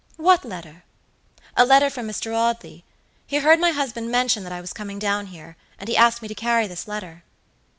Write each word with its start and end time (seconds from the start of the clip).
"What 0.17 0.43
letter?" 0.43 0.83
"A 1.55 1.63
letter 1.63 1.91
from 1.91 2.07
Mr. 2.07 2.33
Audley. 2.35 2.83
He 3.27 3.37
heard 3.37 3.59
my 3.59 3.69
husband 3.69 4.09
mention 4.09 4.41
that 4.45 4.51
I 4.51 4.59
was 4.59 4.73
coming 4.73 4.97
down 4.97 5.27
here, 5.27 5.57
and 5.77 5.87
he 5.87 5.95
asked 5.95 6.23
me 6.23 6.27
to 6.27 6.33
carry 6.33 6.65
this 6.65 6.87
letter." 6.87 7.23